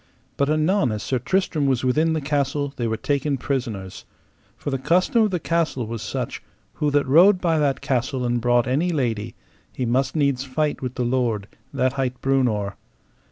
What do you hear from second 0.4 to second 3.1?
anon as Sir Tristram was within the castle they were